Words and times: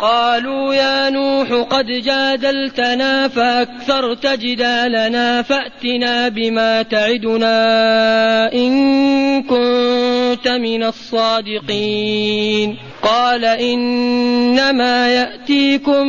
قالوا 0.00 0.74
يا 0.74 1.10
نوح 1.10 1.48
قد 1.70 1.86
جادلتنا 1.86 3.28
فأكثرت 3.28 4.26
جدالنا 4.26 5.42
فأتنا 5.42 6.28
بما 6.28 6.82
تعدنا 6.82 8.52
إن 8.52 9.42
كنت 9.42 10.48
من 10.48 10.82
الصادقين. 10.82 12.76
قال 13.02 13.44
إنما 13.44 15.08
يأتيكم 15.08 16.04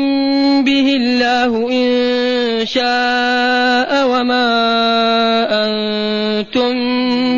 به 0.64 0.96
الله 0.96 1.70
إن 1.72 2.66
شاء 2.66 4.08
وما 4.08 4.48
أنتم 5.66 6.74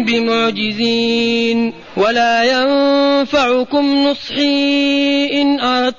بمعجزين. 0.03 1.73
ولا 1.97 2.43
ينفعكم 2.43 4.07
نصحي 4.07 5.29
إن 5.41 5.59
أردت 5.59 5.98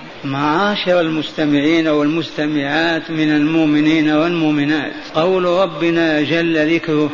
معاشر 0.23 1.01
المستمعين 1.01 1.87
والمستمعات 1.87 3.11
من 3.11 3.35
المؤمنين 3.35 4.11
والمؤمنات. 4.11 4.91
قول 5.15 5.45
ربنا 5.45 6.21
جل 6.21 6.75
ذكره 6.75 7.09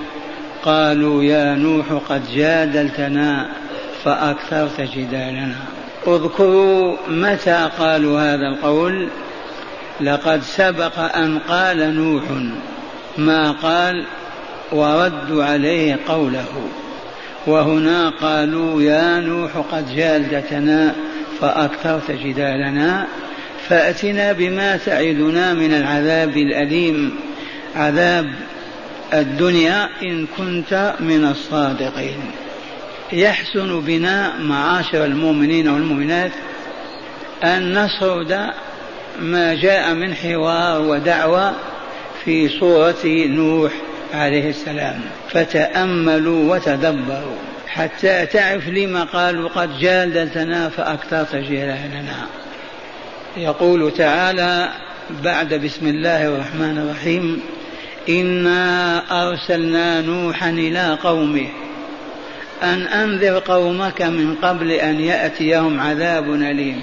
قالوا 0.64 1.24
يا 1.24 1.56
نوح 1.56 1.86
قد 2.10 2.22
جادلتنا 2.36 3.50
فأكثرت 4.04 4.82
جدالنا. 4.82 5.56
اذكروا 6.08 6.98
متى 7.08 7.70
قالوا 7.80 8.20
هذا 8.20 8.48
القول؟ 8.48 9.08
لقد 10.02 10.42
سبق 10.42 11.00
أن 11.00 11.40
قال 11.40 11.96
نوح 11.96 12.24
ما 13.18 13.52
قال 13.52 14.06
وردوا 14.72 15.44
عليه 15.44 16.00
قوله. 16.08 16.70
وهنا 17.48 18.10
قالوا 18.10 18.82
يا 18.82 19.20
نوح 19.20 19.52
قد 19.72 19.96
جالدتنا 19.96 20.96
فأكثرت 21.42 22.12
جدالنا 22.12 23.08
فأتنا 23.70 24.32
بما 24.32 24.78
تعدنا 24.78 25.54
من 25.54 25.74
العذاب 25.74 26.38
الأليم 26.38 27.16
عذاب 27.76 28.26
الدنيا 29.14 29.90
إن 30.04 30.28
كنت 30.38 30.94
من 31.00 31.26
الصادقين. 31.26 32.20
يحسن 33.14 33.80
بنا 33.80 34.34
معاشر 34.40 35.06
المؤمنين 35.06 35.68
والمؤمنات 35.68 36.32
أن 37.44 37.86
نسرد 37.86 38.50
ما 39.20 39.54
جاء 39.54 39.94
من 39.94 40.16
حوار 40.16 40.82
ودعوة 40.82 41.54
في 42.26 42.50
صورة 42.50 43.06
نوح 43.06 43.72
عليه 44.14 44.50
السلام. 44.50 45.02
فتأملوا 45.30 46.56
وتدبروا. 46.56 47.38
حتى 47.68 48.26
تعرف 48.26 48.68
لما 48.68 49.04
قالوا 49.04 49.50
قد 49.50 49.80
جادلتنا 49.80 50.70
فأكثرت 50.70 51.36
جهالنا 51.36 52.28
يقول 53.38 53.94
تعالى 53.94 54.70
بعد 55.24 55.54
بسم 55.54 55.88
الله 55.88 56.28
الرحمن 56.28 56.78
الرحيم 56.78 57.42
إنا 58.10 59.02
أرسلنا 59.30 60.02
نوحا 60.02 60.50
إلى 60.50 60.98
قومه 61.04 61.48
أن 62.64 62.82
أنذر 62.82 63.40
قومك 63.40 64.02
من 64.02 64.36
قبل 64.36 64.72
أن 64.72 65.00
يأتيهم 65.00 65.80
عذاب 65.80 66.34
أليم. 66.34 66.82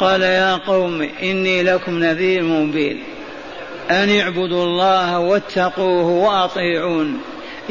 قال 0.00 0.22
يا 0.22 0.56
قوم 0.56 1.08
إني 1.22 1.62
لكم 1.62 1.98
نذير 1.98 2.42
مبين 2.42 3.02
أن 3.90 4.18
اعبدوا 4.18 4.64
الله 4.64 5.18
واتقوه 5.18 6.06
وأطيعون. 6.06 7.20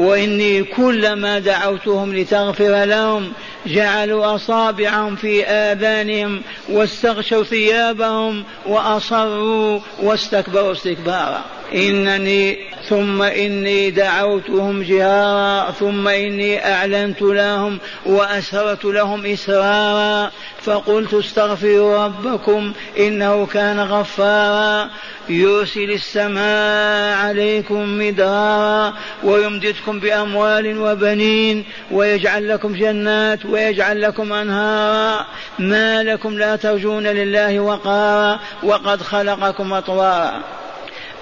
وإني 0.00 0.62
كلما 0.62 1.38
دعوتهم 1.38 2.16
لتغفر 2.16 2.84
لهم 2.84 3.32
جعلوا 3.66 4.34
أصابعهم 4.34 5.16
في 5.16 5.46
آذانهم 5.46 6.42
واستغشوا 6.68 7.44
ثيابهم 7.44 8.44
وأصروا 8.66 9.80
واستكبروا 10.02 10.72
استكبارا. 10.72 11.44
إنني 11.74 12.58
ثم 12.88 13.22
إني 13.22 13.90
دعوتهم 13.90 14.82
جهارا 14.82 15.70
ثم 15.70 16.08
إني 16.08 16.72
أعلنت 16.72 17.22
لهم 17.22 17.78
وأسررت 18.06 18.84
لهم 18.84 19.26
إسرارا. 19.26 20.30
فقلت 20.64 21.14
استغفروا 21.14 22.04
ربكم 22.04 22.72
إنه 22.98 23.46
كان 23.46 23.80
غفارا. 23.80 24.88
يرسل 25.28 25.90
السماء 25.90 27.16
عليكم 27.16 27.98
مدرارا 27.98 28.94
ويمددكم 29.24 30.00
بأموال 30.00 30.78
وبنين 30.78 31.64
ويجعل 31.90 32.48
لكم 32.48 32.72
جنات 32.72 33.46
ويجعل 33.46 34.02
لكم 34.02 34.32
أنهارا. 34.32 35.26
ما 35.58 36.02
لكم 36.02 36.38
لا 36.38 36.56
ترجون 36.56 37.06
لله 37.06 37.60
وقارا 37.60 38.40
وقد 38.62 39.02
خلقكم 39.02 39.72
أطوارا. 39.72 40.40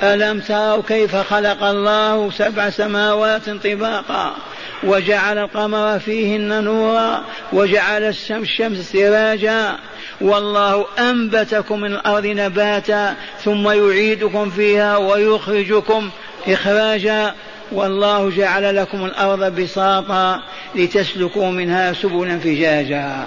ألم 0.03 0.41
تروا 0.41 0.83
كيف 0.89 1.17
خلق 1.17 1.65
الله 1.65 2.31
سبع 2.31 2.71
سماوات 2.71 3.51
طباقا؟ 3.51 4.35
وجعل 4.83 5.39
القمر 5.39 5.99
فيهن 5.99 6.65
نورا 6.65 7.25
وجعل 7.53 8.05
الشمس 8.05 8.93
سراجا 8.93 9.77
والله 10.21 10.87
أنبتكم 10.99 11.81
من 11.81 11.93
الأرض 11.93 12.27
نباتا 12.27 13.15
ثم 13.45 13.71
يعيدكم 13.71 14.51
فيها 14.51 14.97
ويخرجكم 14.97 16.11
إخراجا 16.49 17.35
والله 17.73 18.31
جعل 18.31 18.77
لكم 18.77 19.05
الأرض 19.05 19.61
بساطا 19.61 20.43
لتسلكوا 20.75 21.51
منها 21.51 21.93
سبلا 21.93 22.39
فجاجا. 22.39 23.25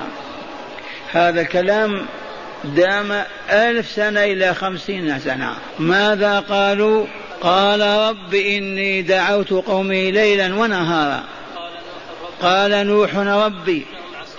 هذا 1.11 1.41
الكلام 1.41 2.05
دام 2.63 3.23
ألف 3.49 3.89
سنة 3.89 4.23
إلى 4.23 4.53
خمسين 4.53 5.19
سنة. 5.19 5.53
ماذا 5.79 6.39
قالوا؟ 6.39 7.05
قال 7.41 7.81
رب 7.81 8.33
إني 8.33 9.01
دعوت 9.01 9.53
قومي 9.53 10.11
ليلا 10.11 10.55
ونهارا. 10.55 11.23
قال 12.41 12.87
نوح 12.87 13.15
ربي 13.15 13.85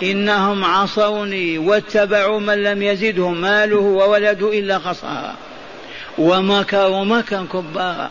إنهم 0.03 0.65
عصوني 0.65 1.59
واتبعوا 1.59 2.41
من 2.41 2.63
لم 2.63 2.83
يزده 2.83 3.29
ماله 3.29 3.77
وولده 3.77 4.59
إلا 4.59 4.79
خسارا. 4.79 5.35
ومكروا 6.19 7.05
مكرا 7.05 7.47
كبارا. 7.53 8.11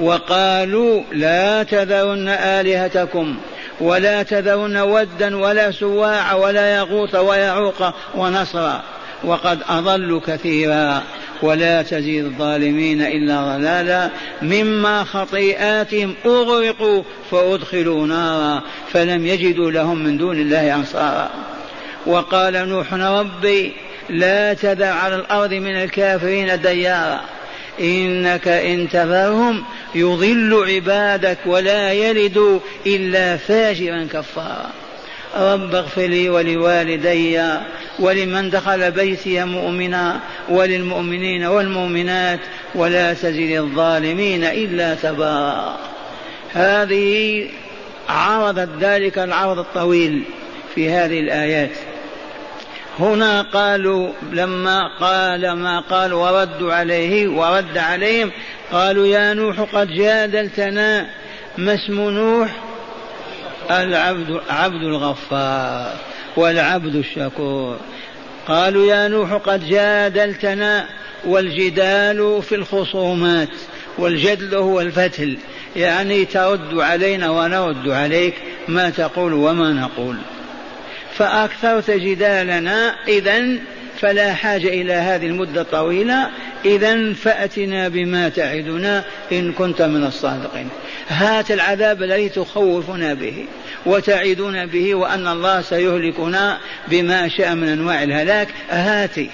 وقالوا 0.00 1.02
لا 1.12 1.62
تذرن 1.62 2.28
آلهتكم 2.28 3.36
ولا 3.80 4.22
تذرن 4.22 4.76
ودا 4.76 5.36
ولا 5.36 5.70
سواع 5.70 6.34
ولا 6.34 6.76
يغوث 6.76 7.14
ويعوق 7.14 7.94
ونصرا. 8.14 8.82
وقد 9.24 9.58
أضلوا 9.68 10.20
كثيرا. 10.26 11.02
ولا 11.42 11.82
تزيد 11.82 12.24
الظالمين 12.24 13.02
إلا 13.02 13.56
ضلالا 13.56 14.10
مما 14.42 15.04
خطيئاتهم 15.04 16.14
أغرقوا 16.26 17.02
فأدخلوا 17.30 18.06
نارا 18.06 18.62
فلم 18.92 19.26
يجدوا 19.26 19.70
لهم 19.70 19.98
من 19.98 20.18
دون 20.18 20.40
الله 20.40 20.74
أنصارا. 20.74 21.30
وقال 22.06 22.68
نوح 22.68 22.94
ربي 22.94 23.72
لا 24.10 24.54
تذر 24.54 24.84
على 24.84 25.16
الأرض 25.16 25.54
من 25.54 25.82
الكافرين 25.82 26.60
ديارا. 26.60 27.20
إنك 27.80 28.48
إن 28.48 28.88
تذرهم 28.88 29.64
يضل 29.94 30.64
عبادك 30.68 31.38
ولا 31.46 31.92
يلدوا 31.92 32.58
إلا 32.86 33.36
فاجرا 33.36 34.08
كفارا. 34.12 34.70
رب 35.36 35.74
اغفر 35.74 36.06
لي 36.06 36.28
ولوالدي 36.28 37.42
ولمن 37.98 38.50
دخل 38.50 38.90
بيتي 38.90 39.44
مؤمنا 39.44 40.20
وللمؤمنين 40.48 41.44
والمؤمنات 41.44 42.40
ولا 42.74 43.14
تزد 43.14 43.50
الظالمين 43.50 44.44
إلا 44.44 44.94
تبارا 44.94 45.76
هذه 46.52 47.46
عرضت 48.08 48.68
ذلك 48.80 49.18
العرض 49.18 49.58
الطويل 49.58 50.22
في 50.74 50.90
هذه 50.90 51.20
الآيات. 51.20 51.70
هنا 52.98 53.42
قالوا 53.42 54.12
لما 54.32 54.80
قال 55.00 55.52
ما 55.52 55.80
قال 55.80 56.12
وردوا 56.12 56.74
عليه 56.74 57.28
ورد 57.28 57.78
عليهم 57.78 58.30
قالوا 58.72 59.06
يا 59.06 59.34
نوح 59.34 59.60
قد 59.60 59.88
جادلتنا 59.88 61.06
ما 61.58 61.74
اسم 61.74 62.00
نوح 62.00 62.50
العبد 63.70 64.40
عبد 64.50 64.82
الغفار 64.82 65.94
والعبد 66.36 66.94
الشكور. 66.94 67.76
قالوا 68.48 68.86
يا 68.86 69.08
نوح 69.08 69.32
قد 69.32 69.68
جادلتنا 69.68 70.86
والجدال 71.24 72.42
في 72.42 72.54
الخصومات 72.54 73.48
والجدل 73.98 74.54
هو 74.54 74.80
الفتل. 74.80 75.38
يعني 75.76 76.24
ترد 76.24 76.74
علينا 76.74 77.30
ونرد 77.30 77.88
عليك 77.88 78.34
ما 78.68 78.90
تقول 78.90 79.32
وما 79.32 79.72
نقول. 79.72 80.16
فأكثرت 81.14 81.90
جدالنا 81.90 82.94
إذا 83.08 83.42
فلا 84.00 84.34
حاجة 84.34 84.68
إلى 84.68 84.92
هذه 84.92 85.26
المدة 85.26 85.60
الطويلة. 85.60 86.28
إذا 86.64 87.12
فأتنا 87.12 87.88
بما 87.88 88.28
تعدنا 88.28 89.04
إن 89.32 89.52
كنت 89.52 89.82
من 89.82 90.04
الصادقين. 90.04 90.68
هات 91.10 91.50
العذاب 91.50 92.02
الذي 92.02 92.28
تخوفنا 92.28 93.14
به 93.14 93.44
وتعدنا 93.86 94.66
به 94.66 94.94
وأن 94.94 95.26
الله 95.26 95.62
سيهلكنا 95.62 96.58
بما 96.88 97.28
شاء 97.28 97.54
من 97.54 97.68
أنواع 97.68 98.02
الهلاك. 98.02 98.48
هاتي 98.70 99.30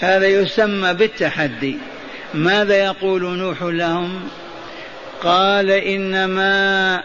هذا 0.00 0.26
يسمى 0.26 0.94
بالتحدي. 0.94 1.76
ماذا 2.34 2.76
يقول 2.76 3.22
نوح 3.22 3.62
لهم؟ 3.62 4.28
قال 5.22 5.70
إنما 5.70 7.02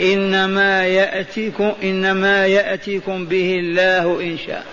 إنما 0.00 0.86
يأتيكم 0.86 1.72
إنما 1.82 2.46
يأتيكم 2.46 3.26
به 3.26 3.58
الله 3.58 4.20
إن 4.20 4.38
شاء. 4.46 4.64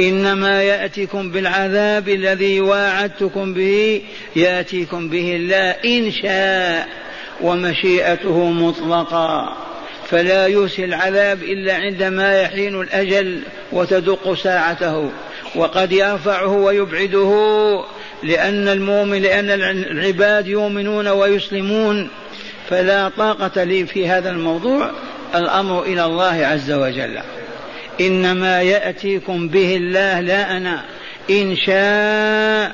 إنما 0.00 0.62
يأتيكم 0.62 1.30
بالعذاب 1.30 2.08
الذي 2.08 2.60
واعدتكم 2.60 3.54
به 3.54 4.02
يأتيكم 4.36 5.08
به 5.08 5.36
الله 5.36 5.70
إن 5.70 6.12
شاء 6.12 6.88
ومشيئته 7.40 8.50
مطلقة 8.50 9.56
فلا 10.10 10.46
يرسل 10.46 10.84
العذاب 10.84 11.42
إلا 11.42 11.74
عندما 11.74 12.42
يحين 12.42 12.80
الأجل 12.80 13.42
وتدق 13.72 14.34
ساعته. 14.34 15.10
وقد 15.54 15.92
يرفعه 15.92 16.52
ويبعده 16.52 17.32
لأن 18.22 18.68
المؤمن 18.68 19.22
لأن 19.22 19.50
العباد 19.50 20.48
يؤمنون 20.48 21.08
ويسلمون. 21.08 22.08
فلا 22.70 23.08
طاقة 23.08 23.64
لي 23.64 23.86
في 23.86 24.08
هذا 24.08 24.30
الموضوع. 24.30 24.90
الأمر 25.34 25.82
إلى 25.82 26.04
الله 26.04 26.46
عز 26.46 26.72
وجل. 26.72 27.20
إنما 28.00 28.62
يأتيكم 28.62 29.48
به 29.48 29.76
الله 29.76 30.20
لا 30.20 30.56
أنا. 30.56 30.84
إن 31.30 31.56
شاء 31.56 32.72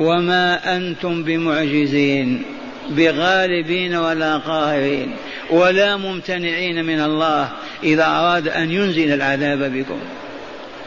وما 0.00 0.76
أنتم 0.76 1.22
بمعجزين 1.22 2.42
بغالبين 2.90 3.94
ولا 3.94 4.36
قاهرين 4.36 5.16
ولا 5.50 5.96
ممتنعين 5.96 6.84
من 6.84 7.00
الله 7.00 7.48
إذا 7.82 8.06
أراد 8.06 8.48
أن 8.48 8.72
ينزل 8.72 9.12
العذاب 9.12 9.72
بكم. 9.72 9.98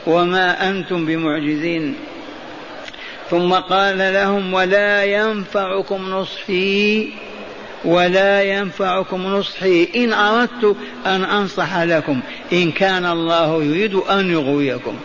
وما 0.07 0.69
أنتم 0.69 1.05
بمعجزين. 1.05 1.95
ثم 3.29 3.53
قال 3.53 3.97
لهم 3.97 4.53
ولا 4.53 5.03
ينفعكم 5.03 6.09
نصحي 6.09 7.09
ولا 7.85 8.43
ينفعكم 8.43 9.27
نصحي. 9.27 9.87
إن 9.95 10.13
أردت 10.13 10.75
أن 11.05 11.23
أنصح 11.23 11.77
لكم 11.77 12.19
إن 12.53 12.71
كان 12.71 13.05
الله 13.05 13.63
يريد 13.63 13.95
أن 13.95 14.31
يغويكم. 14.31 14.95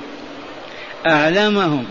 أعلمهم 1.06 1.86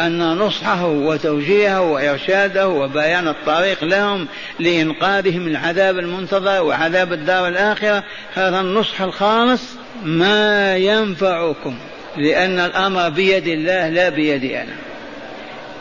أن 0.00 0.38
نصحه 0.38 0.86
وتوجيهه 0.86 1.80
وإرشاده 1.80 2.68
وبيان 2.68 3.28
الطريق 3.28 3.84
لهم 3.84 4.26
لإنقاذهم 4.58 5.40
من 5.40 5.50
العذاب 5.50 5.98
المنتظر 5.98 6.62
وعذاب 6.62 7.12
الدار 7.12 7.48
الآخرة 7.48 8.04
هذا 8.34 8.60
النصح 8.60 9.02
الخالص 9.02 9.62
ما 10.04 10.76
ينفعكم 10.76 11.74
لأن 12.16 12.58
الأمر 12.58 13.08
بيد 13.08 13.46
الله 13.46 13.88
لا 13.88 14.08
بيدي 14.08 14.62
أنا. 14.62 14.74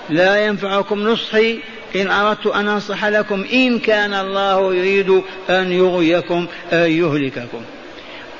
لا 0.10 0.46
ينفعكم 0.46 1.00
نصحي 1.00 1.60
إن 1.96 2.08
أردت 2.08 2.48
أن 2.48 2.68
أنصح 2.68 3.06
لكم 3.06 3.46
إن 3.54 3.80
كان 3.80 4.14
الله 4.14 4.76
يريد 4.76 5.22
أن 5.50 5.72
يغويكم 5.72 6.48
أن 6.74 6.92
يهلككم. 6.92 7.62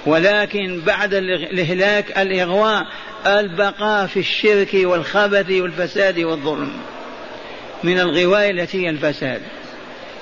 ولكن 0.06 0.82
بعد 0.86 1.14
الإهلاك 1.14 2.18
الإغواء 2.18 2.88
البقاء 3.26 4.08
في 4.08 4.20
الشرك 4.20 4.70
والخبث 4.74 5.52
والفساد 5.52 6.20
والظلم. 6.20 6.72
من 7.84 8.00
الغواية 8.00 8.52
التي 8.52 8.86
هي 8.86 8.90
الفساد. 8.90 9.42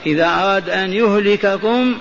إذا 0.06 0.25
أراد 0.25 0.69
أن 0.69 0.94
يهلككم 0.94 1.98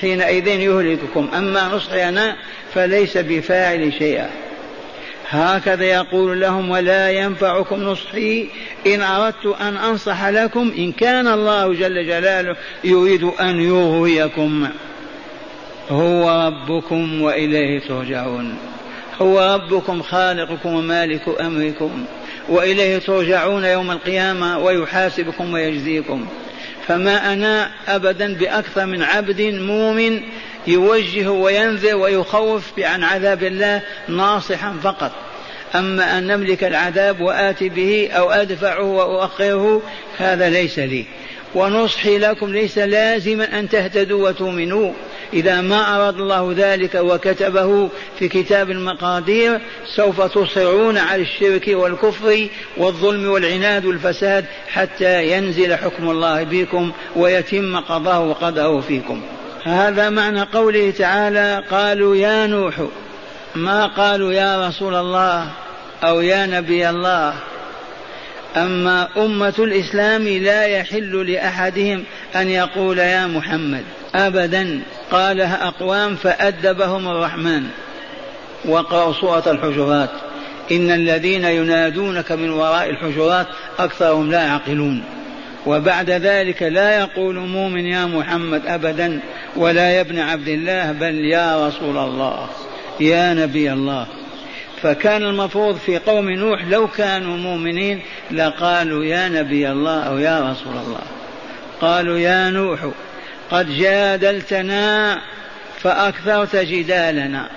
حينئذ 0.00 0.46
يهلككم. 0.46 1.28
أما 1.36 1.68
نصحي 1.68 2.08
أنا 2.08 2.36
فليس 2.74 3.16
بفاعل 3.16 3.92
شيئا. 3.98 4.30
هكذا 5.30 5.84
يقول 5.84 6.40
لهم 6.40 6.70
ولا 6.70 7.10
ينفعكم 7.10 7.82
نصحي 7.82 8.46
إن 8.86 9.02
أردت 9.02 9.46
أن 9.60 9.76
أنصح 9.76 10.26
لكم 10.26 10.72
إن 10.78 10.92
كان 10.92 11.28
الله 11.28 11.74
جل 11.74 12.06
جلاله 12.06 12.56
يريد 12.84 13.24
أن 13.40 13.60
يغويكم. 13.60 14.68
هو 15.90 16.46
ربكم 16.46 17.22
وإليه 17.22 17.80
ترجعون. 17.80 18.56
هو 19.22 19.54
ربكم 19.54 20.02
خالقكم 20.02 20.74
ومالك 20.74 21.40
أمركم 21.40 22.04
وإليه 22.48 22.98
ترجعون 22.98 23.64
يوم 23.64 23.90
القيامة 23.90 24.58
ويحاسبكم 24.58 25.52
ويجزيكم. 25.52 26.26
فما 26.86 27.32
أنا 27.32 27.70
أبدا 27.88 28.34
بأكثر 28.34 28.86
من 28.86 29.02
عبد 29.02 29.40
مؤمن 29.40 30.20
يوجه 30.70 31.30
وينذر 31.30 31.96
ويخوف 31.96 32.64
عن 32.78 33.04
عذاب 33.04 33.42
الله 33.42 33.82
ناصحا 34.08 34.74
فقط. 34.82 35.12
أما 35.74 36.18
أن 36.18 36.26
نملك 36.26 36.64
العذاب 36.64 37.20
وآتي 37.20 37.68
به 37.68 38.08
أو 38.12 38.30
أدفعه 38.30 38.84
وأؤخره 38.84 39.82
هذا 40.18 40.50
ليس 40.50 40.78
لي. 40.78 41.04
ونصحي 41.54 42.18
لكم 42.18 42.52
ليس 42.52 42.78
لازما 42.78 43.58
أن 43.58 43.68
تهتدوا 43.68 44.28
وتؤمنوا. 44.28 44.92
إذا 45.32 45.60
ما 45.60 45.96
أراد 45.96 46.14
الله 46.14 46.54
ذلك 46.56 46.94
وكتبه 46.94 47.88
في 48.18 48.28
كتاب 48.28 48.70
المقادير 48.70 49.60
سوف 49.96 50.20
تصرون 50.20 50.98
على 50.98 51.22
الشرك 51.22 51.68
والكفر 51.68 52.48
والظلم 52.76 53.30
والعناد 53.30 53.84
والفساد 53.84 54.44
حتى 54.68 55.32
ينزل 55.32 55.74
حكم 55.74 56.10
الله 56.10 56.42
بكم 56.42 56.92
ويتم 57.16 57.80
قضاه 57.80 58.20
وقدره 58.20 58.80
فيكم. 58.80 59.22
هذا 59.64 60.10
معنى 60.10 60.42
قوله 60.42 60.90
تعالى 60.90 61.62
قالوا 61.70 62.16
يا 62.16 62.46
نوح 62.46 62.74
ما 63.54 63.86
قالوا 63.86 64.32
يا 64.32 64.68
رسول 64.68 64.94
الله 64.94 65.48
أو 66.04 66.20
يا 66.20 66.46
نبي 66.46 66.90
الله. 66.90 67.34
أما 68.56 69.08
أمة 69.16 69.54
الإسلام 69.58 70.28
لا 70.28 70.66
يحل 70.66 71.30
لأحدهم 71.32 72.04
أن 72.36 72.48
يقول 72.48 72.98
يا 72.98 73.26
محمد 73.26 73.84
ابدا. 74.14 74.80
قالها 75.10 75.68
أقوام 75.68 76.16
فأدبهم 76.16 77.08
الرحمن. 77.08 77.62
وقرأوا 78.64 79.12
سورة 79.12 79.42
الحجرات. 79.46 80.10
إن 80.72 80.90
الذين 80.90 81.44
ينادونك 81.44 82.32
من 82.32 82.50
وراء 82.50 82.90
الحجرات 82.90 83.46
أكثرهم 83.78 84.30
لا 84.30 84.42
يعقلون. 84.42 85.02
وبعد 85.66 86.10
ذلك 86.10 86.62
لا 86.62 86.98
يقول 86.98 87.34
مؤمن 87.34 87.86
يا 87.86 88.06
محمد 88.06 88.66
ابدا. 88.66 89.20
ولا 89.56 89.90
يا 89.90 90.00
ابن 90.00 90.18
عبد 90.18 90.48
الله 90.48 90.92
بل 90.92 91.24
يا 91.24 91.68
رسول 91.68 91.98
الله 91.98 92.48
يا 93.00 93.34
نبي 93.34 93.72
الله. 93.72 94.06
فكان 94.82 95.22
المفروض 95.22 95.76
في 95.76 95.98
قوم 95.98 96.30
نوح 96.30 96.64
لو 96.64 96.88
كانوا 96.88 97.36
مؤمنين 97.36 98.02
لقالوا 98.30 99.04
يا 99.04 99.28
نبي 99.28 99.70
الله 99.70 100.02
أو 100.02 100.18
يا 100.18 100.40
رسول 100.40 100.72
الله. 100.86 101.02
قالوا 101.80 102.18
يا 102.18 102.50
نوح 102.50 102.80
قد 103.50 103.76
جادلتنا 103.76 105.18
فأكثرت 105.80 106.56
جدالنا. 106.56 107.48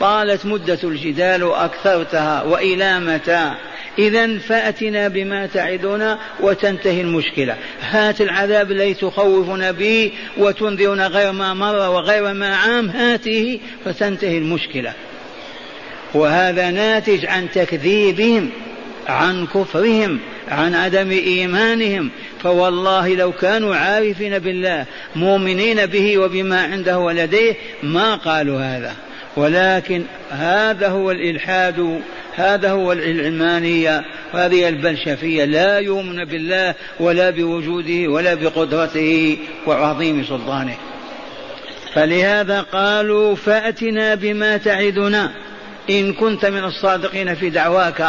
طالت 0.00 0.46
مدة 0.46 0.78
الجدال 0.84 1.42
وأكثرتها 1.42 2.42
والى 2.42 3.00
متى 3.00 3.52
إذا 3.98 4.38
فأتنا 4.38 5.08
بما 5.08 5.46
تعدنا 5.46 6.18
وتنتهي 6.40 7.00
المشكلة. 7.00 7.56
هات 7.80 8.20
العذاب 8.20 8.72
الذي 8.72 8.94
تخوفنا 8.94 9.70
به 9.70 10.12
وتنذرنا 10.36 11.06
غير 11.06 11.32
ما 11.32 11.54
مر 11.54 11.90
وغير 11.90 12.32
ما 12.32 12.56
عام. 12.56 12.90
هاته 12.90 13.60
فتنتهي 13.84 14.38
المشكلة. 14.38 14.92
وهذا 16.14 16.70
ناتج 16.70 17.26
عن 17.26 17.50
تكذيبهم 17.54 18.50
عن 19.08 19.46
كفرهم 19.46 20.18
عن 20.48 20.74
عدم 20.74 21.10
إيمانهم. 21.10 22.10
فوالله 22.42 23.14
لو 23.14 23.32
كانوا 23.32 23.76
عارفين 23.76 24.38
بالله 24.38 24.86
مؤمنين 25.16 25.86
به 25.86 26.18
وبما 26.18 26.62
عنده 26.62 26.98
ولديه 26.98 27.54
ما 27.82 28.14
قالوا 28.14 28.60
هذا. 28.60 29.07
ولكن 29.38 30.02
هذا 30.30 30.88
هو 30.88 31.10
الإلحاد 31.10 32.00
هذا 32.34 32.70
هو 32.70 32.92
العلمانية 32.92 34.04
هذه 34.32 34.68
البلشفية. 34.68 35.44
لا 35.44 35.78
يؤمن 35.78 36.24
بالله 36.24 36.74
ولا 37.00 37.30
بوجوده 37.30 38.08
ولا 38.08 38.34
بقدرته 38.34 39.38
وعظيم 39.66 40.24
سلطانه. 40.24 40.76
فلهذا 41.94 42.60
قالوا 42.60 43.34
فأتنا 43.34 44.14
بما 44.14 44.56
تعدنا. 44.56 45.32
إن 45.90 46.12
كنت 46.12 46.46
من 46.46 46.64
الصادقين 46.64 47.34
في 47.34 47.50
دعواك 47.50 48.06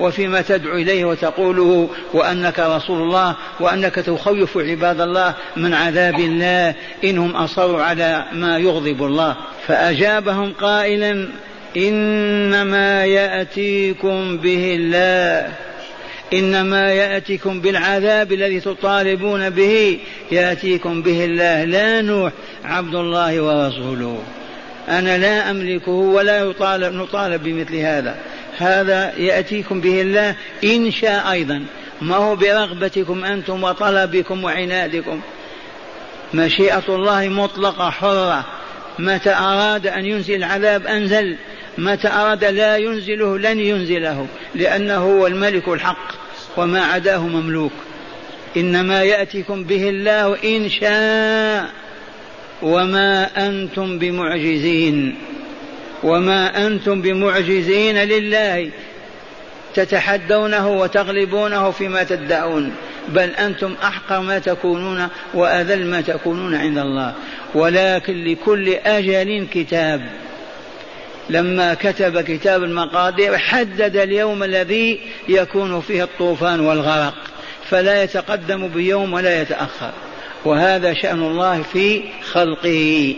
وفيما 0.00 0.40
تدعو 0.40 0.76
إليه 0.76 1.04
وتقوله 1.04 1.88
وأنك 2.12 2.58
رسول 2.58 3.02
الله 3.02 3.36
وأنك 3.60 3.94
تخوف 3.94 4.58
عباد 4.58 5.00
الله 5.00 5.34
من 5.56 5.74
عذاب 5.74 6.14
الله 6.14 6.74
إنهم 7.04 7.36
أصروا 7.36 7.82
على 7.82 8.24
ما 8.32 8.58
يغضب 8.58 9.02
الله. 9.02 9.36
فأجابهم 9.66 10.52
قائلا 10.52 11.28
إنما 11.76 13.04
يأتيكم 13.04 14.36
به 14.36 14.74
الله. 14.78 15.52
إنما 16.32 16.92
يأتيكم 16.92 17.60
بالعذاب 17.60 18.32
الذي 18.32 18.60
تطالبون 18.60 19.50
به. 19.50 19.98
يأتيكم 20.32 21.02
به 21.02 21.24
الله. 21.24 21.64
لا 21.64 22.00
نوح 22.00 22.32
عبد 22.64 22.94
الله 22.94 23.40
ورسوله. 23.40 24.18
أنا 24.88 25.18
لا 25.18 25.50
أملكه 25.50 25.92
ولا 25.92 26.40
يطالب 26.40 26.94
نطالب 26.94 27.42
بمثل 27.42 27.76
هذا. 27.76 28.16
هذا 28.58 29.12
يأتيكم 29.18 29.80
به 29.80 30.02
الله 30.02 30.34
إن 30.64 30.90
شاء 30.90 31.32
أيضا. 31.32 31.64
ما 32.02 32.16
هو 32.16 32.36
برغبتكم 32.36 33.24
أنتم 33.24 33.64
وطلبكم 33.64 34.44
وعنادكم. 34.44 35.20
مشيئة 36.34 36.82
الله 36.88 37.28
مطلقة 37.28 37.90
حرة. 37.90 38.44
متى 38.98 39.30
أراد 39.30 39.86
أن 39.86 40.04
ينزل 40.04 40.34
العذاب 40.34 40.86
أنزل. 40.86 41.36
متى 41.78 42.08
أراد 42.08 42.44
لا 42.44 42.76
ينزله 42.76 43.38
لن 43.38 43.60
ينزله 43.60 44.26
لأنه 44.54 44.96
هو 44.96 45.26
الملك 45.26 45.68
الحق 45.68 46.12
وما 46.56 46.84
عداه 46.84 47.18
مملوك. 47.18 47.72
إنما 48.56 49.02
يأتيكم 49.02 49.64
به 49.64 49.88
الله 49.88 50.36
إن 50.44 50.68
شاء. 50.68 51.83
وما 52.62 53.46
أنتم 53.46 53.98
بمعجزين 53.98 55.14
وما 56.02 56.66
أنتم 56.66 57.02
بمعجزين 57.02 57.98
لله 57.98 58.70
تتحدونه 59.74 60.68
وتغلبونه 60.68 61.70
فيما 61.70 62.02
تدعون 62.02 62.74
بل 63.08 63.30
أنتم 63.30 63.74
أحقر 63.82 64.20
ما 64.20 64.38
تكونون 64.38 65.08
وأذل 65.34 65.86
ما 65.86 66.00
تكونون 66.00 66.54
عند 66.54 66.78
الله. 66.78 67.14
ولكن 67.54 68.24
لكل 68.24 68.68
أجل 68.68 69.46
كتاب. 69.52 70.00
لما 71.30 71.74
كتب 71.74 72.20
كتاب 72.20 72.64
المقادير 72.64 73.38
حدد 73.38 73.96
اليوم 73.96 74.42
الذي 74.42 75.00
يكون 75.28 75.80
فيه 75.80 76.04
الطوفان 76.04 76.60
والغرق 76.60 77.14
فلا 77.70 78.02
يتقدم 78.02 78.68
بيوم 78.68 79.12
ولا 79.12 79.42
يتأخر. 79.42 79.92
وهذا 80.44 80.94
شأن 80.94 81.22
الله 81.22 81.62
في 81.62 82.02
خلقه. 82.32 83.14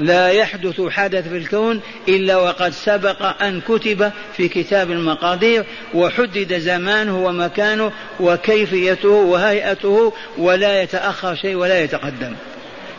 لا 0.00 0.28
يحدث 0.28 0.80
حدث 0.80 1.28
في 1.28 1.36
الكون 1.36 1.80
إلا 2.08 2.36
وقد 2.36 2.70
سبق 2.70 3.42
أن 3.42 3.60
كتب 3.60 4.12
في 4.36 4.48
كتاب 4.48 4.90
المقادير 4.90 5.64
وحدد 5.94 6.58
زمانه 6.58 7.24
ومكانه 7.24 7.92
وكيفيته 8.20 9.08
وهيئته 9.08 10.12
ولا 10.38 10.82
يتأخر 10.82 11.34
شيء 11.34 11.54
ولا 11.54 11.84
يتقدم. 11.84 12.34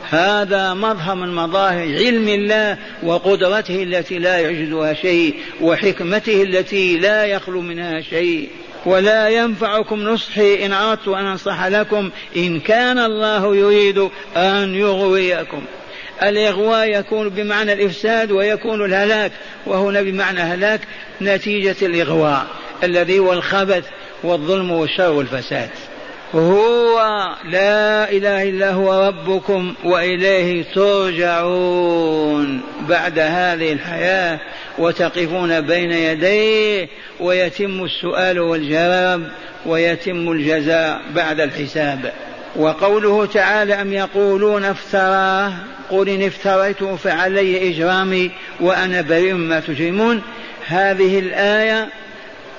هذا 0.09 0.73
مظهر 0.73 1.15
من 1.15 1.35
مظاهر 1.35 1.81
علم 1.81 2.27
الله 2.27 2.77
وقدرته 3.03 3.83
التي 3.83 4.19
لا 4.19 4.39
يعجزها 4.39 4.93
شيء 4.93 5.35
وحكمته 5.61 6.43
التي 6.43 6.97
لا 6.97 7.25
يخلو 7.25 7.61
منها 7.61 8.01
شيء. 8.01 8.49
ولا 8.85 9.29
ينفعكم 9.29 9.99
نصحي 9.99 10.65
إن 10.65 10.73
أردت 10.73 11.07
أن 11.07 11.25
أنصح 11.25 11.65
لكم 11.65 12.09
إن 12.35 12.59
كان 12.59 12.99
الله 12.99 13.55
يريد 13.55 14.09
أن 14.37 14.75
يغويكم. 14.75 15.61
الإغواء 16.23 16.99
يكون 16.99 17.29
بمعنى 17.29 17.73
الإفساد 17.73 18.31
ويكون 18.31 18.85
الهلاك 18.85 19.31
وهنا 19.65 20.01
بمعنى 20.01 20.39
هلاك 20.39 20.81
نتيجة 21.21 21.75
الإغواء 21.81 22.47
الذي 22.83 23.19
هو 23.19 23.33
الخبث 23.33 23.85
والظلم 24.23 24.71
والشر 24.71 25.11
والفساد. 25.11 25.69
هو 26.35 26.99
لا 27.45 28.11
إله 28.11 28.49
إلا 28.49 28.71
هو 28.71 29.07
ربكم 29.07 29.73
وإليه 29.83 30.63
ترجعون. 30.75 32.61
بعد 32.89 33.19
هذه 33.19 33.73
الحياة 33.73 34.39
وتقفون 34.77 35.61
بين 35.61 35.91
يديه 35.91 36.87
ويتم 37.19 37.83
السؤال 37.83 38.39
والجواب 38.39 39.31
ويتم 39.65 40.31
الجزاء 40.31 41.01
بعد 41.15 41.39
الحساب. 41.39 42.13
وقوله 42.55 43.25
تعالى 43.25 43.73
أم 43.73 43.93
يقولون 43.93 44.65
افتراه؟ 44.65 45.53
قل 45.89 46.09
إن 46.09 46.23
افتريته 46.23 46.95
فعلي 46.95 47.69
إجرامي 47.69 48.31
وأنا 48.59 49.01
بريء 49.01 49.33
مما 49.33 49.59
تجرمون. 49.59 50.21
هذه 50.67 51.19
الآية 51.19 51.89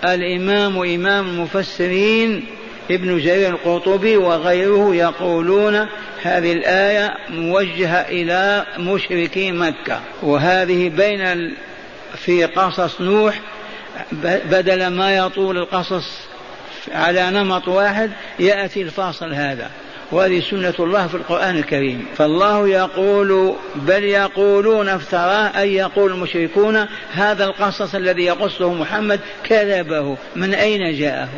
الإمام 0.04 0.78
إمام 0.78 1.28
المفسرين 1.28 2.59
ابن 2.90 3.18
جرير 3.18 3.48
القرطبي 3.48 4.16
وغيره 4.16 4.94
يقولون 4.94 5.86
هذه 6.22 6.52
الآية 6.52 7.14
موجهة 7.28 8.00
إلى 8.00 8.66
مشركي 8.78 9.52
مكة 9.52 10.00
وهذه 10.22 10.88
بين 10.88 11.54
في 12.16 12.44
قصص 12.44 13.00
نوح 13.00 13.40
بدل 14.22 14.86
ما 14.86 15.16
يطول 15.16 15.58
القصص 15.58 16.10
على 16.92 17.30
نمط 17.30 17.68
واحد 17.68 18.10
يأتي 18.38 18.82
الفاصل 18.82 19.32
هذا 19.32 19.70
وهذه 20.12 20.40
سنة 20.40 20.74
الله 20.80 21.06
في 21.06 21.14
القرآن 21.14 21.56
الكريم. 21.56 22.06
فالله 22.16 22.68
يقول 22.68 23.54
بل 23.74 24.04
يقولون 24.04 24.88
افتراه 24.88 25.60
أي 25.60 25.74
يقول 25.74 26.12
المشركون 26.12 26.86
هذا 27.12 27.44
القصص 27.44 27.94
الذي 27.94 28.22
يقصه 28.22 28.72
محمد 28.72 29.20
كذبه 29.44 30.16
من 30.36 30.54
أين 30.54 30.98
جاءه؟ 30.98 31.28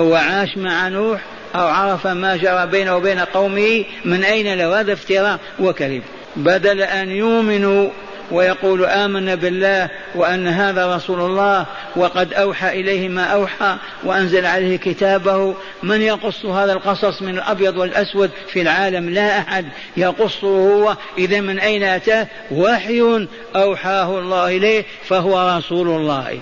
هو 0.00 0.14
عاش 0.14 0.56
مع 0.56 0.88
نوح 0.88 1.20
أو 1.54 1.66
عرف 1.66 2.06
ما 2.06 2.36
جرى 2.36 2.66
بينه 2.66 2.96
وبين 2.96 3.18
قومه 3.18 3.84
من 4.04 4.24
أين 4.24 4.54
له؟ 4.58 4.80
هذا 4.80 4.92
افتراء 4.92 5.38
وكذب. 5.60 6.02
بدل 6.36 6.82
أن 6.82 7.10
يؤمنوا 7.10 7.90
ويقول 8.30 8.84
آمنا 8.84 9.34
بالله 9.34 9.90
وأن 10.14 10.48
هذا 10.48 10.96
رسول 10.96 11.20
الله 11.20 11.66
وقد 11.96 12.34
أوحى 12.34 12.80
إليه 12.80 13.08
ما 13.08 13.24
أوحى 13.24 13.76
وأنزل 14.04 14.46
عليه 14.46 14.76
كتابه 14.76 15.54
من 15.82 16.02
يقص 16.02 16.44
هذا 16.44 16.72
القصص 16.72 17.22
من 17.22 17.34
الأبيض 17.34 17.76
والأسود 17.76 18.30
في 18.48 18.62
العالم؟ 18.62 19.10
لا 19.10 19.38
أحد. 19.38 19.66
يقصه 19.96 20.46
هو 20.46 20.96
إذا 21.18 21.40
من 21.40 21.58
أين 21.58 21.82
أتاه؟ 21.82 22.26
وحي 22.50 23.26
أوحاه 23.56 24.18
الله 24.18 24.56
إليه 24.56 24.84
فهو 25.04 25.56
رسول 25.58 25.88
الله. 25.88 26.40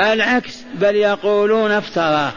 العكس 0.00 0.58
بل 0.74 0.96
يقولون 0.96 1.70
افتراه. 1.70 2.32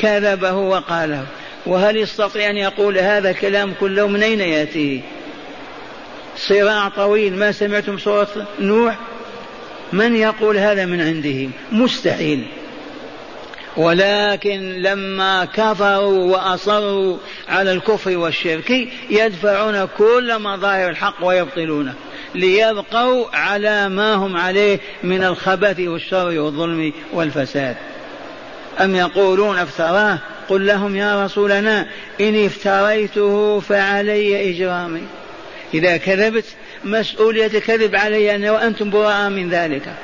كذبه 0.00 0.52
وقاله. 0.52 1.26
وهل 1.66 1.96
يستطيع 1.96 2.50
أن 2.50 2.56
يقول 2.56 2.98
هذا 2.98 3.30
الكلام 3.30 3.74
كله 3.80 4.08
من 4.08 4.22
أين 4.22 4.40
يأتيه 4.40 5.00
صراع 6.36 6.88
طويل 6.88 7.36
ما 7.36 7.52
سمعتم 7.52 7.98
سورة 7.98 8.46
نوح؟ 8.60 8.98
من 9.92 10.16
يقول 10.16 10.56
هذا 10.56 10.86
من 10.86 11.00
عنده؟ 11.00 11.50
مستحيل. 11.72 12.46
ولكن 13.76 14.82
لما 14.82 15.44
كفروا 15.44 16.32
وأصروا 16.32 17.16
على 17.48 17.72
الكفر 17.72 18.16
والشرك 18.16 18.88
يدفعون 19.10 19.88
كل 19.98 20.38
مظاهر 20.38 20.90
الحق 20.90 21.24
ويبطلونه 21.24 21.94
ليبقوا 22.34 23.26
على 23.32 23.88
ما 23.88 24.14
هم 24.14 24.36
عليه 24.36 24.80
من 25.02 25.24
الخبث 25.24 25.80
والشر 25.80 26.40
والظلم 26.40 26.92
والفساد. 27.12 27.76
أم 28.78 28.94
يقولون 28.94 29.58
افتراه؟ 29.58 30.18
قل 30.48 30.66
لهم 30.66 30.96
يا 30.96 31.24
رسولنا 31.24 31.86
إن 32.20 32.44
افتريته 32.44 33.60
فعلي 33.60 34.50
إجرامي. 34.50 35.02
إذا 35.74 35.96
كذبت 35.96 36.44
مسؤولية 36.84 37.46
كذب 37.46 37.96
علي 37.96 38.34
أنا 38.34 38.50
وأنتم 38.50 38.90
براء 38.90 39.28
من 39.28 39.50
ذلك. 39.50 39.94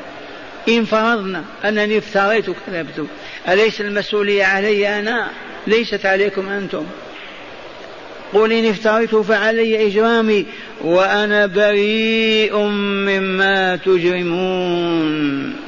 إن 0.68 0.84
فرضنا 0.84 1.44
أنني 1.64 1.98
افتريت 1.98 2.46
كذبت 2.66 3.06
أليس 3.48 3.80
المسؤولية 3.80 4.44
علي 4.44 4.98
أنا؟ 4.98 5.30
ليست 5.66 6.06
عليكم 6.06 6.48
أنتم. 6.48 6.86
قل 8.32 8.52
إن 8.52 8.70
افتريت 8.70 9.14
فعلي 9.14 9.86
إجرامي 9.86 10.46
وأنا 10.80 11.46
بريء 11.46 12.56
مما 12.56 13.76
تجرمون. 13.76 15.65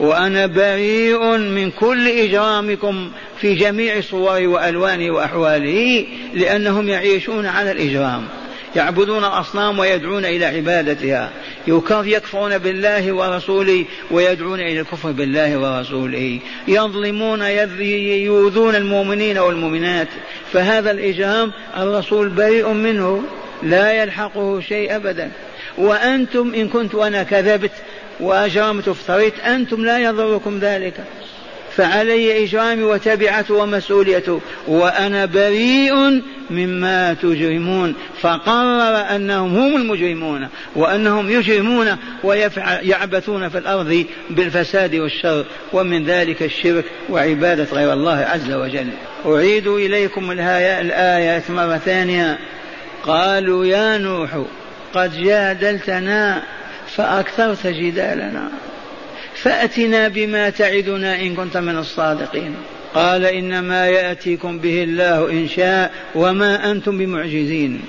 وأنا 0.00 0.46
بريء 0.46 1.36
من 1.36 1.70
كل 1.70 2.08
إجرامكم 2.08 3.10
في 3.40 3.54
جميع 3.54 4.00
صوره 4.00 4.46
وألوانه 4.46 5.14
وأحواله 5.14 6.06
لأنهم 6.34 6.88
يعيشون 6.88 7.46
على 7.46 7.70
الإجرام. 7.70 8.28
يعبدون 8.76 9.24
الأصنام 9.24 9.78
ويدعون 9.78 10.24
إلى 10.24 10.44
عبادتها. 10.44 11.30
يكفرون 12.06 12.58
بالله 12.58 13.12
ورسوله 13.12 13.84
ويدعون 14.10 14.60
إلى 14.60 14.80
الكفر 14.80 15.10
بالله 15.10 15.58
ورسوله. 15.58 16.38
يظلمون 16.68 17.42
يؤذون 17.42 18.74
المؤمنين 18.74 19.38
والمؤمنات. 19.38 20.08
فهذا 20.52 20.90
الإجرام 20.90 21.52
الرسول 21.76 22.28
بريء 22.28 22.68
منه. 22.68 23.22
لا 23.62 24.02
يلحقه 24.02 24.60
شيء 24.60 24.96
أبدا. 24.96 25.30
وأنتم 25.78 26.54
إن 26.54 26.68
كنت 26.68 26.94
أنا 26.94 27.22
كذبت 27.22 27.70
وأجرمت 28.20 28.88
افتريت 28.88 29.40
أنتم 29.40 29.84
لا 29.84 29.98
يضركم 29.98 30.58
ذلك. 30.58 30.94
فعلي 31.76 32.44
إجرامي 32.44 32.82
وتبعته 32.82 33.54
ومسؤوليته 33.54 34.40
وأنا 34.66 35.24
بريء 35.24 36.22
مما 36.50 37.14
تجرمون. 37.14 37.94
فقرر 38.20 38.96
أنهم 39.16 39.56
هم 39.56 39.76
المجرمون 39.76 40.48
وأنهم 40.76 41.30
يجرمون 41.30 41.96
ويعبثون 42.24 43.48
في 43.48 43.58
الأرض 43.58 44.04
بالفساد 44.30 44.94
والشر. 44.94 45.44
ومن 45.72 46.04
ذلك 46.04 46.42
الشرك 46.42 46.84
وعبادة 47.08 47.66
غير 47.72 47.92
الله 47.92 48.16
عز 48.16 48.52
وجل. 48.52 48.88
أعيد 49.26 49.66
إليكم 49.66 50.30
الآيات 50.30 51.50
مرة 51.50 51.76
ثانية. 51.76 52.38
قالوا 53.02 53.66
يا 53.66 53.98
نوح 53.98 54.44
قد 54.94 55.22
جادلتنا 55.22 56.42
فأكثرت 56.96 57.66
جدالنا 57.66 58.48
فأتنا 59.34 60.08
بما 60.08 60.50
تعدنا 60.50 61.20
إن 61.20 61.34
كنت 61.34 61.56
من 61.56 61.78
الصادقين. 61.78 62.54
قال 62.94 63.24
إنما 63.24 63.86
يأتيكم 63.86 64.58
به 64.58 64.82
الله 64.82 65.30
إن 65.30 65.48
شاء 65.48 65.92
وما 66.14 66.70
أنتم 66.70 66.98
بمعجزين. 66.98 67.82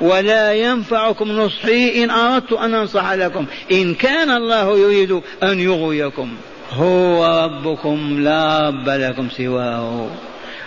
ولا 0.00 0.52
ينفعكم 0.52 1.32
نصحي 1.32 2.04
إن 2.04 2.10
أردت 2.10 2.52
أن 2.52 2.74
أنصح 2.74 3.12
لكم. 3.12 3.46
إن 3.72 3.94
كان 3.94 4.30
الله 4.30 4.78
يريد 4.78 5.20
أن 5.42 5.60
يغويكم. 5.60 6.28
هو 6.72 7.44
ربكم 7.44 8.20
لا 8.20 8.68
رب 8.68 8.88
لكم 8.88 9.28
سواه. 9.30 10.08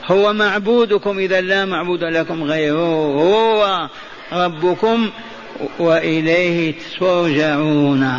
هو 0.06 0.34
معبودكم 0.34 1.18
إذا 1.18 1.42
لا 1.42 1.66
معبود 1.66 2.04
لكم 2.04 2.44
غيره. 2.44 3.06
هو 3.06 3.90
ربكم 4.34 5.10
وإليه 5.80 6.74
ترجعون 7.00 8.10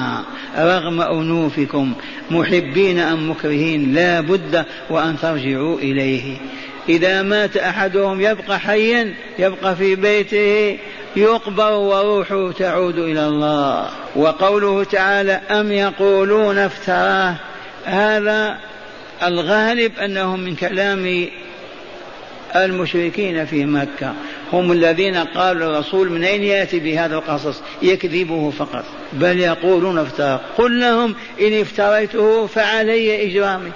رغم 0.58 1.00
أنوفكم 1.00 1.94
محبين 2.30 2.98
أم 2.98 3.30
مكرهين 3.30 3.94
لا 3.94 4.20
بد 4.20 4.64
وأن 4.90 5.16
ترجعوا 5.22 5.78
إليه. 5.78 6.36
إذا 6.88 7.22
مات 7.22 7.56
أحدهم 7.56 8.20
يبقى 8.20 8.60
حيا 8.60 9.14
يبقى 9.38 9.76
في 9.76 9.94
بيته 9.94 10.78
يقبر 11.16 11.72
وروحه 11.72 12.52
تعود 12.52 12.98
إلى 12.98 13.26
الله. 13.26 13.88
وقوله 14.16 14.84
تعالى 14.84 15.32
أم 15.32 15.72
يقولون 15.72 16.58
افتراه. 16.58 17.34
هذا 17.84 18.58
الغالب 19.22 19.92
أنه 19.98 20.36
من 20.36 20.56
كلام 20.56 21.28
المشركين 22.56 23.46
في 23.46 23.64
مكة. 23.64 24.14
هم 24.52 24.72
الذين 24.72 25.16
قالوا 25.16 25.72
للرسول 25.72 26.10
من 26.10 26.24
أين 26.24 26.42
يأتي 26.42 26.80
بهذا 26.80 27.14
القصص؟ 27.14 27.60
يكذبه 27.82 28.50
فقط. 28.50 28.84
بل 29.12 29.40
يقولون 29.40 29.98
افترى. 29.98 30.40
قل 30.58 30.80
لهم 30.80 31.14
إن 31.40 31.60
افتريته 31.60 32.46
فعلي 32.46 33.26
إجرامي. 33.30 33.70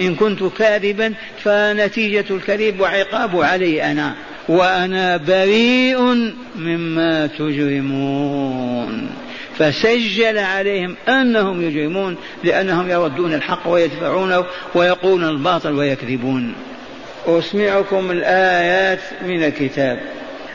إن 0.00 0.14
كنت 0.14 0.42
كاذبا 0.58 1.14
فنتيجة 1.44 2.24
الكذب 2.30 2.80
وعقابه 2.80 3.46
علي 3.46 3.82
أنا. 3.90 4.14
وأنا 4.48 5.16
بريء 5.16 6.32
مما 6.56 7.26
تجرمون. 7.26 9.10
فسجل 9.58 10.38
عليهم 10.38 10.96
أنهم 11.08 11.62
يجرمون 11.62 12.16
لأنهم 12.44 12.90
يردون 12.90 13.34
الحق 13.34 13.68
ويدفعونه 13.68 14.44
ويقولون 14.74 15.28
الباطل 15.28 15.72
ويكذبون. 15.72 16.54
أسمعكم 17.26 18.10
الآيات 18.10 19.00
من 19.26 19.44
الكتاب. 19.44 20.00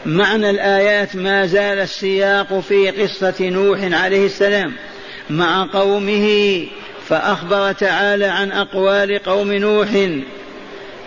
معنى 0.06 0.50
الآيات 0.50 1.16
ما 1.16 1.46
زال 1.46 1.80
السياق 1.80 2.60
في 2.60 2.90
قصة 2.90 3.36
نوح 3.42 3.80
عليه 4.04 4.26
السلام 4.26 4.74
مع 5.30 5.68
قومه 5.74 6.68
فأخبر 7.08 7.72
تعالى 7.72 8.26
عن 8.26 8.52
أقوال 8.52 9.24
قوم 9.24 9.54
نوح 9.54 9.88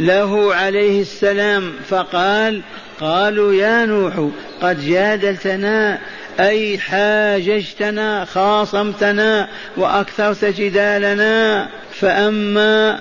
له 0.00 0.54
عليه 0.54 1.00
السلام 1.00 1.72
فقال 1.88 2.62
قالوا 3.00 3.54
يا 3.54 3.84
نوح 3.84 4.28
قد 4.62 4.86
جادلتنا 4.86 5.98
أي 6.40 6.78
حاججتنا 6.78 8.24
خاصمتنا 8.24 9.48
وأكثرت 9.76 10.44
جدالنا 10.44 11.68
فأما 12.00 13.00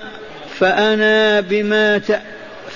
فأنا 0.58 1.40
بما 1.40 2.00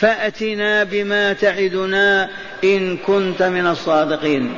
فأتنا 0.01 0.85
بما 0.85 1.33
تعدنا 1.33 2.29
إن 2.65 2.97
كنت 2.97 3.43
من 3.43 3.67
الصادقين. 3.67 4.55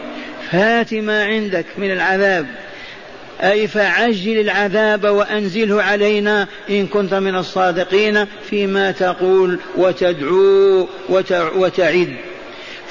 فات 0.51 0.94
ما 0.94 1.24
عندك 1.24 1.66
من 1.79 1.92
العذاب. 1.92 2.46
أي 3.42 3.68
فعجل 3.68 4.40
العذاب 4.40 5.05
وأنزله 5.05 5.83
علينا 5.83 6.46
إن 6.70 6.87
كنت 6.87 7.14
من 7.14 7.37
الصادقين 7.37 8.24
فيما 8.51 8.90
تقول 8.90 9.59
وتدعو 9.77 10.88
وتعد. 11.57 12.16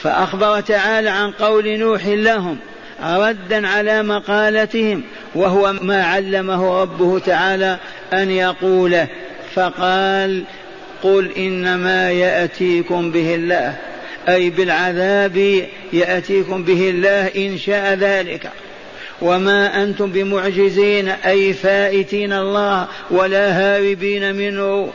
فأخبر 0.01 0.59
تعالى 0.59 1.09
عن 1.09 1.31
قول 1.31 1.79
نوح 1.79 2.05
لهم 2.05 2.57
ردا 3.03 3.67
على 3.67 4.03
مقالتهم 4.03 5.03
وهو 5.35 5.73
ما 5.81 6.03
علمه 6.03 6.81
ربه 6.81 7.19
تعالى 7.19 7.77
أن 8.13 8.31
يقوله. 8.31 9.07
فقال 9.55 10.43
قل 11.03 11.31
إنما 11.37 12.11
يأتيكم 12.11 13.11
به 13.11 13.35
الله 13.35 13.75
أي 14.29 14.49
بالعذاب 14.49 15.65
يأتيكم 15.93 16.63
به 16.63 16.89
الله 16.89 17.27
إن 17.27 17.57
شاء 17.57 17.93
ذلك 17.93 18.49
وما 19.21 19.83
أنتم 19.83 20.11
بمعجزين 20.11 21.07
أي 21.07 21.53
فائتين 21.53 22.33
الله 22.33 22.87
ولا 23.11 23.51
هاربين 23.51 24.35
منه 24.35 24.89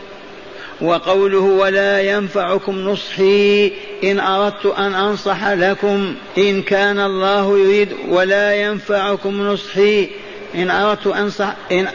وقوله 0.80 1.38
ولا 1.38 2.00
ينفعكم 2.00 2.78
نصحي 2.78 3.72
إن 4.04 4.20
أردت 4.20 4.66
أن 4.66 4.94
أنصح 4.94 5.48
لكم 5.48 6.14
إن 6.38 6.62
كان 6.62 7.00
الله 7.00 7.58
يريد 7.58 7.88
ولا 8.08 8.54
ينفعكم 8.54 9.42
نصحي 9.42 10.08
إن 10.54 10.70
أردت 10.70 11.06
أنصح 11.06 11.54
إن. 11.72 11.88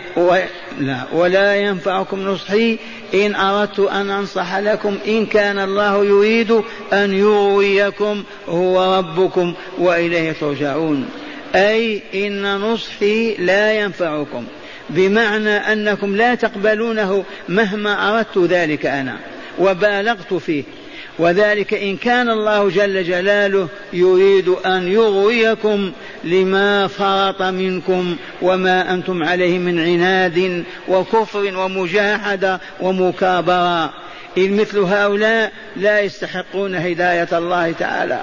لا. 0.80 1.04
ولا 1.14 1.56
ينفعكم 1.56 2.20
نصحي 2.20 2.78
إن 3.14 3.36
أردت 3.36 3.80
أن 3.80 4.10
أنصح 4.10 4.56
لكم. 4.58 4.98
إن 5.08 5.26
كان 5.26 5.60
الله 5.60 6.06
يريد 6.06 6.52
أن 6.94 7.14
يغويكم 7.14 8.24
هو 8.50 8.98
ربكم 8.98 9.54
وإليه 9.78 10.32
ترجعون. 10.32 11.10
أي 11.56 12.02
إن 12.16 12.56
نصحي 12.56 13.36
لا 13.36 13.74
ينفعكم. 13.74 14.46
بمعنى 14.90 15.50
أنكم 15.50 16.16
لا 16.16 16.36
تقبلونه 16.36 17.24
مهما 17.50 18.18
أردت 18.18 18.38
ذلك 18.38 18.86
أنا 18.86 19.18
وبالغت 19.60 20.34
فيه. 20.34 20.64
وذلك 21.20 21.74
إن 21.74 21.98
كان 21.98 22.30
الله 22.30 22.70
جل 22.70 23.04
جلاله 23.04 23.68
يريد 23.94 24.50
أن 24.50 24.88
يغويكم 24.88 25.92
لما 26.24 26.88
فرط 26.88 27.42
منكم 27.42 28.16
وما 28.42 28.94
أنتم 28.94 29.24
عليه 29.24 29.60
من 29.60 29.80
عناد 29.80 30.64
وكفر 30.88 31.58
ومجاحدة 31.58 32.60
ومكابرة. 32.82 33.94
إذ 34.38 34.52
مثل 34.52 34.80
هؤلاء 34.80 35.52
لا 35.76 36.00
يستحقون 36.00 36.76
هداية 36.76 37.28
الله 37.32 37.72
تعالى 37.72 38.20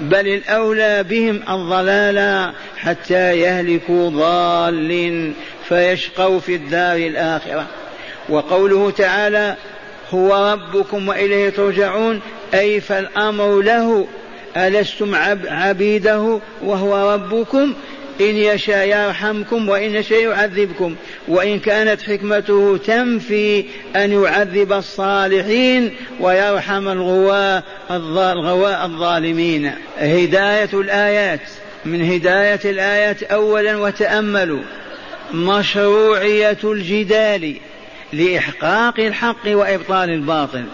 بل 0.00 0.28
الأولى 0.28 1.02
بهم 1.02 1.40
الضلال 1.48 2.52
حتى 2.76 3.38
يهلكوا 3.38 4.10
ضال 4.10 5.32
فيشقوا 5.68 6.40
في 6.40 6.54
الدار 6.54 6.96
الآخرة. 6.96 7.66
وقوله 8.28 8.90
تعالى 8.90 9.56
هو 10.10 10.52
ربكم 10.52 11.08
وإليه 11.08 11.50
ترجعون 11.50 12.20
أي 12.54 12.80
فالأمر 12.80 13.60
له 13.60 14.06
ألستم 14.56 15.14
عبيده 15.48 16.38
وهو 16.62 17.14
ربكم؟ 17.14 17.74
إن 18.20 18.36
يشاء 18.36 18.88
يرحمكم 18.88 19.68
وإن 19.68 19.94
يشاء 19.94 20.22
يعذبكم. 20.22 20.94
وإن 21.28 21.58
كانت 21.58 22.02
حكمته 22.02 22.76
تنفي 22.76 23.64
أن 23.96 24.22
يعذب 24.22 24.72
الصالحين 24.72 25.90
ويرحم 26.20 26.88
الغواة 26.88 27.62
الغواء 27.90 28.86
الظالمين. 28.86 29.72
هداية 29.98 30.70
الآيات. 30.74 31.40
من 31.84 32.12
هداية 32.12 32.60
الآيات 32.64 33.22
أولا 33.22 33.76
وتأملوا. 33.76 34.62
مشروعية 35.34 36.58
الجدال. 36.64 37.54
لإحقاق 38.12 39.00
الحق 39.00 39.46
وإبطال 39.46 40.10
الباطل 40.10 40.64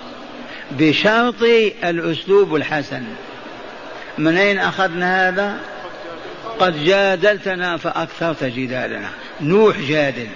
بشرط 0.71 1.43
الأسلوب 1.85 2.55
الحسن. 2.55 3.03
من 4.19 4.37
أين 4.37 4.59
أخذنا 4.59 5.29
هذا؟ 5.29 5.57
قد 6.59 6.85
جادلتنا 6.85 7.77
فأكثرت 7.77 8.45
جدالنا. 8.45 9.09
نوح 9.41 9.79
جادل. 9.79 10.27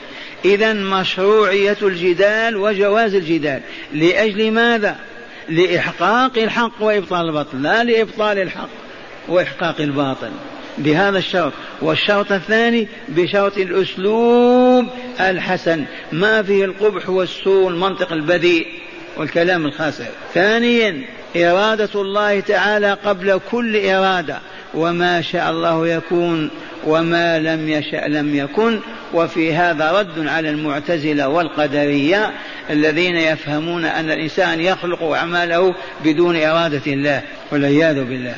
إذا 0.45 0.73
مشروعية 0.73 1.77
الجدال 1.83 2.57
وجواز 2.57 3.15
الجدال. 3.15 3.61
لأجل 3.93 4.51
ماذا؟ 4.51 4.97
لإحقاق 5.49 6.39
الحق 6.39 6.83
وإبطال 6.83 7.27
الباطل. 7.27 7.63
لا 7.63 7.85
لإبطال 7.85 8.39
الحق 8.39 8.69
وإحقاق 9.29 9.81
الباطل. 9.81 10.31
بهذا 10.79 11.19
الشرط. 11.19 11.53
والشرط 11.83 12.33
الثاني 12.33 12.89
بشرط 13.09 13.59
الأسلوب 13.59 14.87
الحسن. 15.21 15.85
ما 16.13 16.43
فيه 16.43 16.65
القبح 16.65 17.11
والسوء 17.11 17.69
المنطق 17.69 18.13
البذيء 18.13 18.67
والكلام 19.17 19.67
الخاسر 19.67 20.07
ثانيا 20.35 21.03
إرادة 21.37 21.91
الله 21.95 22.41
تعالى 22.41 22.93
قبل 23.05 23.41
كل 23.51 23.87
إرادة. 23.89 24.39
وما 24.75 25.23
شاء 25.23 25.51
الله 25.51 25.89
يكون 25.89 26.51
وما 26.87 27.39
لم 27.39 27.69
يشأ 27.69 28.09
لم 28.09 28.35
يكن. 28.35 28.81
وفي 29.15 29.55
هذا 29.55 29.93
رد 29.93 30.27
على 30.27 30.51
المعتزلة 30.51 31.29
والقدرية 31.29 32.33
الذين 32.71 33.17
يفهمون 33.17 33.85
أن 33.85 34.11
الإنسان 34.11 34.61
يخلق 34.61 35.03
أعماله 35.03 35.75
بدون 36.05 36.37
إرادة 36.37 36.93
الله 36.93 37.23
والعياذ 37.53 38.05
بالله. 38.05 38.35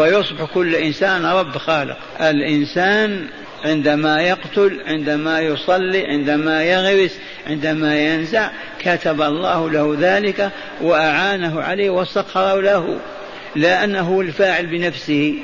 فيصبح 0.00 0.44
كل 0.54 0.74
إنسان 0.74 1.24
رب 1.24 1.58
خالق. 1.58 1.96
الإنسان 2.20 3.26
عندما 3.64 4.22
يقتل 4.22 4.80
عندما 4.86 5.40
يصلي 5.40 6.06
عندما 6.06 6.64
يغرس 6.64 7.18
عندما 7.46 8.00
ينزع 8.00 8.50
كتب 8.84 9.22
الله 9.22 9.70
له 9.70 9.96
ذلك 10.00 10.50
وأعانه 10.80 11.62
عليه 11.62 11.90
وسخره 11.90 12.60
له. 12.60 13.00
لا 13.56 13.84
أنه 13.84 14.20
الفاعل 14.20 14.66
بنفسه 14.66 15.34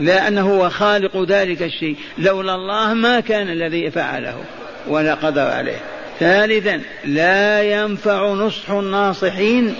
لا 0.00 0.28
أنه 0.28 0.56
هو 0.56 0.70
خالق 0.70 1.24
ذلك 1.28 1.62
الشيء. 1.62 1.96
لولا 2.18 2.54
الله 2.54 2.94
ما 2.94 3.20
كان 3.20 3.48
الذي 3.48 3.90
فعله 3.90 4.44
ولا 4.88 5.14
قدر 5.14 5.42
عليه. 5.50 5.80
ثالثا 6.20 6.80
لا 7.04 7.62
ينفع 7.62 8.32
نصح 8.32 8.70
الناصحين 8.70 9.74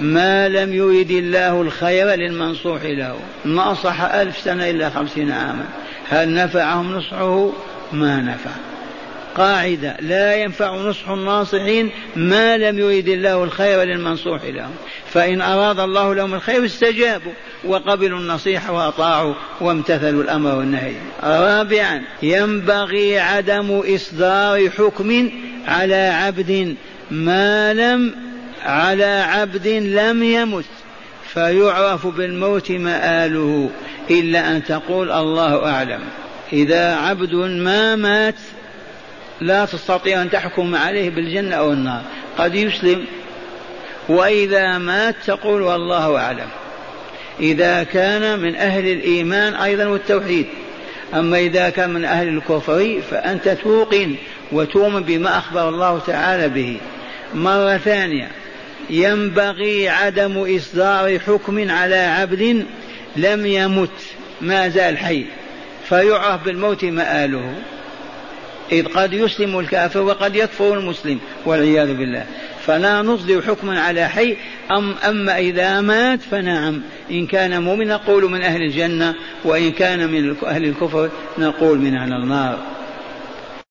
ما 0.00 0.48
لم 0.48 0.72
يرد 0.72 1.10
الله 1.10 1.62
الخير 1.62 2.06
للمنصوح 2.06 2.82
له. 2.84 3.16
نصح 3.46 4.02
ألف 4.02 4.38
سنة 4.38 4.70
إلا 4.70 4.90
خمسين 4.90 5.30
عاما. 5.30 5.64
هل 6.08 6.34
نفعهم 6.34 6.96
نصحه؟ 6.96 7.50
ما 7.92 8.16
نفع. 8.20 8.50
قاعدة 9.36 9.96
لا 10.00 10.36
ينفع 10.36 10.76
نصح 10.76 11.08
الناصحين 11.08 11.90
ما 12.16 12.56
لم 12.56 12.78
يرد 12.78 13.08
الله 13.08 13.44
الخير 13.44 13.82
للمنصوح 13.82 14.44
لهم. 14.44 14.74
فإن 15.10 15.40
أراد 15.40 15.80
الله 15.80 16.14
لهم 16.14 16.34
الخير 16.34 16.64
استجابوا 16.64 17.32
وقبلوا 17.64 18.18
النصيحة 18.18 18.72
وأطاعوا 18.72 19.34
وامتثلوا 19.60 20.22
الأمر 20.22 20.54
والنهي. 20.54 20.94
رابعا 21.22 22.02
ينبغي 22.22 23.18
عدم 23.18 23.82
إصدار 23.94 24.70
حكم 24.70 25.30
على 25.68 25.94
عبد 25.94 26.76
ما 27.10 27.74
لم 27.74 28.27
على 28.64 29.24
عبد 29.28 29.66
لم 29.68 30.22
يمت 30.22 30.64
فيعرف 31.34 32.06
بالموت 32.06 32.70
مآله 32.70 33.70
إلا 34.10 34.50
أن 34.50 34.64
تقول 34.64 35.10
الله 35.10 35.66
أعلم. 35.66 36.00
إذا 36.52 36.94
عبد 36.94 37.34
ما 37.34 37.96
مات 37.96 38.34
لا 39.40 39.64
تستطيع 39.64 40.22
أن 40.22 40.30
تحكم 40.30 40.74
عليه 40.74 41.10
بالجنة 41.10 41.56
أو 41.56 41.72
النار. 41.72 42.02
قد 42.38 42.54
يسلم 42.54 43.04
وإذا 44.08 44.78
مات 44.78 45.14
تقول 45.26 45.62
والله 45.62 46.18
أعلم. 46.18 46.48
إذا 47.40 47.82
كان 47.82 48.38
من 48.38 48.56
أهل 48.56 48.92
الإيمان 48.92 49.54
أيضا 49.54 49.84
والتوحيد. 49.84 50.46
أما 51.14 51.38
إذا 51.38 51.70
كان 51.70 51.90
من 51.90 52.04
أهل 52.04 52.28
الكفر 52.28 53.00
فأنت 53.10 53.48
توقن 53.48 54.14
وتؤمن 54.52 55.02
بما 55.02 55.38
أخبر 55.38 55.68
الله 55.68 55.98
تعالى 56.06 56.48
به. 56.48 56.76
مرة 57.34 57.76
ثانية 57.76 58.28
ينبغي 58.90 59.88
عدم 59.88 60.56
إصدار 60.56 61.18
حكم 61.18 61.70
على 61.70 61.96
عبد 61.96 62.66
لم 63.16 63.46
يمت 63.46 63.90
ما 64.40 64.68
زال 64.68 64.98
حي. 64.98 65.24
فيعرف 65.88 66.44
بالموت 66.44 66.84
مآله. 66.84 67.54
إذ 68.72 68.86
قد 68.86 69.12
يسلم 69.12 69.58
الكافر 69.58 70.00
وقد 70.00 70.36
يكفر 70.36 70.74
المسلم 70.74 71.18
والعياذ 71.44 71.94
بالله. 71.94 72.26
فلا 72.66 73.02
نصدر 73.02 73.42
حكما 73.42 73.80
على 73.80 74.08
حي 74.08 74.36
أم 74.70 74.94
أما 75.08 75.38
إذا 75.38 75.80
مات 75.80 76.20
فنعم. 76.30 76.80
إن 77.10 77.26
كان 77.26 77.62
مؤمنا 77.62 77.94
نقول 77.94 78.30
من 78.30 78.42
أهل 78.42 78.62
الجنة 78.62 79.14
وإن 79.44 79.72
كان 79.72 80.10
من 80.10 80.36
أهل 80.46 80.64
الكفر 80.64 81.10
نقول 81.38 81.78
من 81.78 81.96
أهل 81.96 82.12
النار. 82.12 82.77